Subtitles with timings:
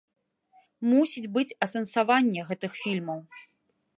[0.93, 3.19] Мусіць быць асэнсаванне гэтых фільмаў.